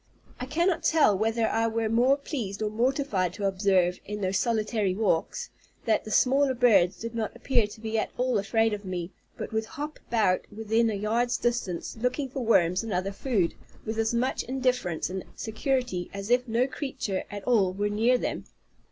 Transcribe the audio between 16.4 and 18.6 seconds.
no creature at all were near them.